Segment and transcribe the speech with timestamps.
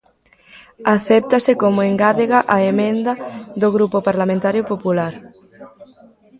[0.95, 3.13] Acéptase como engádega a emenda
[3.61, 5.13] do Grupo Parlamentario Popular.